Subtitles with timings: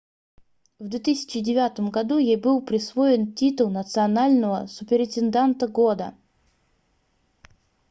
[0.79, 6.15] в 2009 году ей был присвоен титул национального суперинтенданта года